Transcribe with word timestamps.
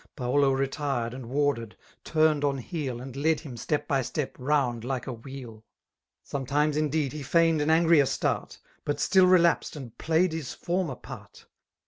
Paolo 0.15 0.51
retired^ 0.55 1.13
and 1.13 1.27
warded> 1.29 1.77
turned 2.03 2.43
on 2.43 2.57
heel» 2.57 2.99
And 2.99 3.15
led 3.15 3.41
him, 3.41 3.55
step 3.55 3.87
by 3.87 4.01
step^ 4.01 4.31
round 4.39 4.83
like 4.83 5.05
a 5.05 5.13
whedl. 5.13 5.61
H 5.61 5.63
€r 6.33 6.43
€C 6.43 6.47
Sonetimes 6.47 6.73
indfiod 6.75 7.11
he 7.11 7.21
fmgsntd 7.21 7.61
an 7.61 7.69
angrier 7.69 8.05
Btart, 8.05 8.57
But 8.83 8.99
still 8.99 9.27
relapsed^ 9.27 9.75
and 9.75 9.95
played 9.99 10.33
his 10.33 10.55
former 10.55 10.95
part. 10.95 11.45